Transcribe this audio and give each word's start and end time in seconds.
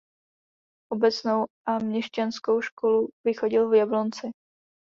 Obecnou 0.91 1.45
a 1.65 1.79
měšťanskou 1.79 2.61
školu 2.61 3.09
vychodil 3.25 3.69
v 3.69 3.73
Jablonci. 3.75 4.31